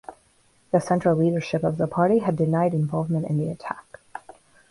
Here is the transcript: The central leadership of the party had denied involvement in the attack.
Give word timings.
The 0.71 0.81
central 0.81 1.15
leadership 1.15 1.63
of 1.63 1.77
the 1.77 1.85
party 1.85 2.17
had 2.17 2.35
denied 2.35 2.73
involvement 2.73 3.27
in 3.27 3.37
the 3.37 3.49
attack. 3.51 3.99